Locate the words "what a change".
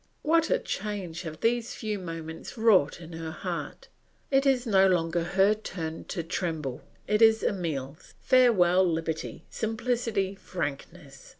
0.23-1.21